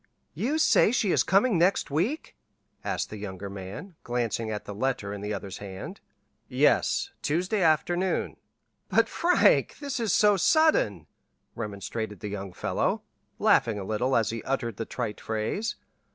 "You 0.33 0.57
say 0.57 0.91
she 0.91 1.11
is 1.11 1.21
coming 1.21 1.59
next 1.59 1.91
week?" 1.91 2.35
asked 2.83 3.11
the 3.11 3.17
younger 3.19 3.51
man, 3.51 3.93
glancing 4.03 4.49
at 4.49 4.65
the 4.65 4.73
letter 4.73 5.13
in 5.13 5.21
the 5.21 5.31
other's 5.31 5.59
hand. 5.59 6.01
"Yes. 6.47 7.11
Tuesday 7.21 7.61
afternoon." 7.61 8.37
"But, 8.89 9.07
Frank, 9.07 9.77
this 9.77 9.99
is 9.99 10.11
so 10.11 10.37
sudden," 10.37 11.05
remonstrated 11.53 12.19
the 12.19 12.29
young 12.29 12.51
fellow, 12.51 13.03
laughing 13.37 13.77
a 13.77 13.83
little 13.83 14.15
as 14.15 14.31
he 14.31 14.41
uttered 14.41 14.77
the 14.77 14.85
trite 14.85 15.21
phrase. 15.21 15.75